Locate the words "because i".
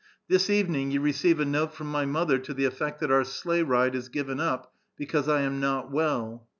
4.97-5.41